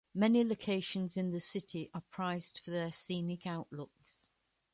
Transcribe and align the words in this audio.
Many 0.15 0.43
locations 0.43 1.15
in 1.15 1.29
the 1.29 1.39
city 1.39 1.91
are 1.93 2.01
prized 2.09 2.57
for 2.63 2.71
their 2.71 2.91
scenic 2.91 3.45
outlooks. 3.45 4.29